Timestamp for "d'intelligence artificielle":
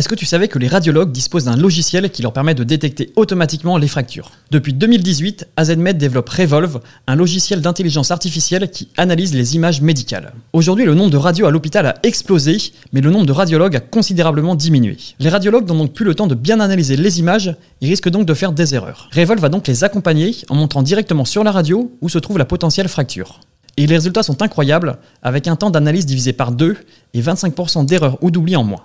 7.60-8.70